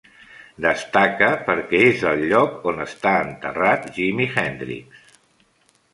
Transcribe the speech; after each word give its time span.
Destaca 0.63 1.27
perquè 1.49 1.83
és 1.89 2.01
el 2.13 2.23
lloc 2.33 2.67
on 2.71 2.81
està 2.89 3.15
enterrat 3.27 3.89
Jimi 3.99 4.31
Hendrix. 4.39 5.17